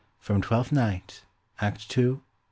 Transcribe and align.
FROM 0.17 0.41
"TWELFTH 0.41 0.71
NIGHT," 0.71 1.25
ACT 1.59 1.95
I. 1.95 2.13
SC. 2.13 2.17